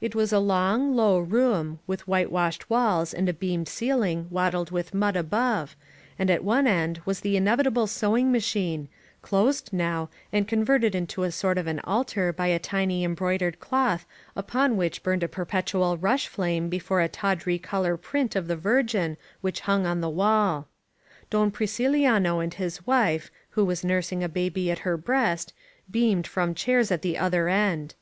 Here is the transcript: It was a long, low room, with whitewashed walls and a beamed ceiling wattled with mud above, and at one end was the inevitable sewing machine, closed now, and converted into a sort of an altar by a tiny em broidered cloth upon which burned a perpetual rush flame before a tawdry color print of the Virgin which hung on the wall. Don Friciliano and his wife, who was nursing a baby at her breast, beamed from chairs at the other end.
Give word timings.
It 0.00 0.14
was 0.14 0.32
a 0.32 0.38
long, 0.38 0.96
low 0.96 1.18
room, 1.18 1.80
with 1.86 2.08
whitewashed 2.08 2.70
walls 2.70 3.12
and 3.12 3.28
a 3.28 3.34
beamed 3.34 3.68
ceiling 3.68 4.26
wattled 4.30 4.70
with 4.70 4.94
mud 4.94 5.16
above, 5.16 5.76
and 6.18 6.30
at 6.30 6.42
one 6.42 6.66
end 6.66 7.02
was 7.04 7.20
the 7.20 7.36
inevitable 7.36 7.86
sewing 7.86 8.32
machine, 8.32 8.88
closed 9.20 9.70
now, 9.70 10.08
and 10.32 10.48
converted 10.48 10.94
into 10.94 11.24
a 11.24 11.30
sort 11.30 11.58
of 11.58 11.66
an 11.66 11.78
altar 11.80 12.32
by 12.32 12.46
a 12.46 12.58
tiny 12.58 13.04
em 13.04 13.14
broidered 13.14 13.58
cloth 13.60 14.06
upon 14.34 14.78
which 14.78 15.02
burned 15.02 15.22
a 15.22 15.28
perpetual 15.28 15.98
rush 15.98 16.26
flame 16.26 16.70
before 16.70 17.02
a 17.02 17.08
tawdry 17.10 17.58
color 17.58 17.98
print 17.98 18.34
of 18.34 18.46
the 18.48 18.56
Virgin 18.56 19.18
which 19.42 19.60
hung 19.68 19.84
on 19.84 20.00
the 20.00 20.08
wall. 20.08 20.68
Don 21.28 21.50
Friciliano 21.50 22.40
and 22.42 22.54
his 22.54 22.86
wife, 22.86 23.30
who 23.50 23.66
was 23.66 23.84
nursing 23.84 24.24
a 24.24 24.26
baby 24.30 24.70
at 24.70 24.78
her 24.88 24.96
breast, 24.96 25.52
beamed 25.90 26.26
from 26.26 26.54
chairs 26.54 26.90
at 26.90 27.02
the 27.02 27.18
other 27.18 27.46
end. 27.48 27.94